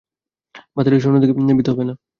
বাতিলের 0.75 1.01
সৈন্য 1.03 1.17
দেখে 1.21 1.33
ভীত 1.57 1.67
হবে 1.71 1.83
না। 1.89 1.93